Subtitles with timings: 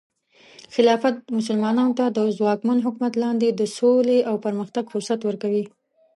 [0.75, 5.65] خلافت مسلمانانو ته د ځواکمن حکومت لاندې د سولې او پرمختګ فرصت ورکوي.